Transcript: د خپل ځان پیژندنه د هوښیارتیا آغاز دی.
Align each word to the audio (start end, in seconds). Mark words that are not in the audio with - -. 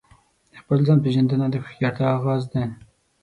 د 0.51 0.53
خپل 0.61 0.77
ځان 0.87 0.97
پیژندنه 1.05 1.45
د 1.49 1.55
هوښیارتیا 1.63 2.07
آغاز 2.17 2.43
دی. 2.51 2.63